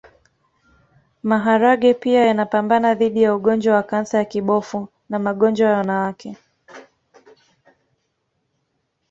[1.23, 6.37] Maharage pia yanapambana dhidi ya ugonjwa wa kansa ya kibofu na magonjwa ya wanawake